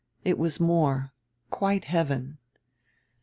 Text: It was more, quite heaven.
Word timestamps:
It 0.25 0.39
was 0.39 0.59
more, 0.59 1.13
quite 1.51 1.83
heaven. 1.83 2.39